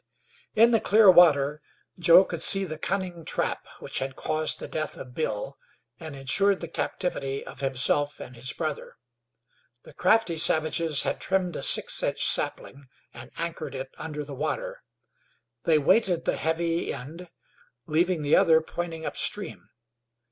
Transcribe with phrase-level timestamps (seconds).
[0.55, 1.61] In the clear water
[1.99, 5.59] Joe could see the cunning trap which had caused the death of Bill,
[5.99, 8.95] and insured the captivity of himself and his brother.
[9.83, 14.81] The crafty savages had trimmed a six inch sapling and anchored it under the water.
[15.65, 17.29] They weighted the heavy end,
[17.85, 19.69] leaving the other pointing upstream.